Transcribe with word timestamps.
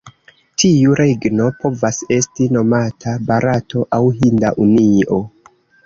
Tiu 0.61 0.95
regno 0.99 1.51
povas 1.59 2.01
esti 2.17 2.49
nomata 2.57 3.17
"Barato" 3.31 3.87
aŭ 3.99 4.03
"Hinda 4.23 4.57
Unio". 4.69 5.25